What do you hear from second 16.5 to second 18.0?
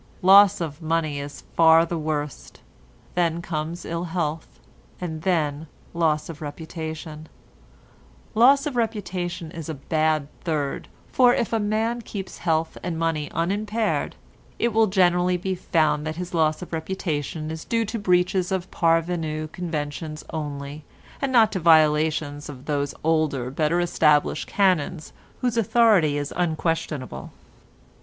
of reputation is due to